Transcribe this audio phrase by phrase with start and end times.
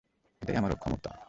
[0.41, 1.11] এটাই আমার ক্ষমতা।